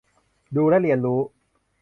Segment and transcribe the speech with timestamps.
[0.55, 1.19] ดูและเรียนรู้